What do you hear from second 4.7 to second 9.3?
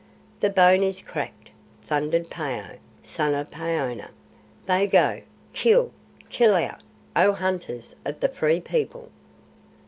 go! Kill, kill out, O hunters of the Free People!"